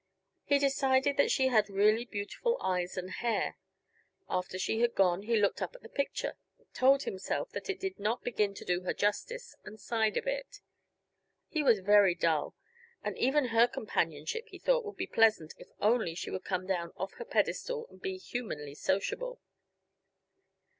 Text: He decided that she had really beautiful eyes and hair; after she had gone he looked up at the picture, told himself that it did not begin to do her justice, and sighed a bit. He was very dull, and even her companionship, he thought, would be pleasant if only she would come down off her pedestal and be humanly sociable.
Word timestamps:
He 0.45 0.57
decided 0.57 1.17
that 1.17 1.29
she 1.29 1.49
had 1.49 1.69
really 1.69 2.05
beautiful 2.05 2.57
eyes 2.59 2.97
and 2.97 3.11
hair; 3.11 3.55
after 4.27 4.57
she 4.57 4.81
had 4.81 4.95
gone 4.95 5.21
he 5.21 5.35
looked 5.37 5.61
up 5.61 5.75
at 5.75 5.83
the 5.83 5.89
picture, 5.89 6.37
told 6.73 7.03
himself 7.03 7.51
that 7.51 7.69
it 7.69 7.79
did 7.79 7.99
not 7.99 8.23
begin 8.23 8.55
to 8.55 8.65
do 8.65 8.81
her 8.81 8.95
justice, 8.95 9.55
and 9.63 9.79
sighed 9.79 10.17
a 10.17 10.23
bit. 10.23 10.61
He 11.49 11.61
was 11.61 11.81
very 11.81 12.15
dull, 12.15 12.55
and 13.03 13.15
even 13.15 13.49
her 13.53 13.67
companionship, 13.67 14.45
he 14.47 14.57
thought, 14.57 14.83
would 14.85 14.97
be 14.97 15.05
pleasant 15.05 15.53
if 15.59 15.67
only 15.79 16.15
she 16.15 16.31
would 16.31 16.43
come 16.45 16.65
down 16.65 16.93
off 16.97 17.13
her 17.19 17.23
pedestal 17.25 17.85
and 17.91 18.01
be 18.01 18.17
humanly 18.17 18.73
sociable. 18.73 19.39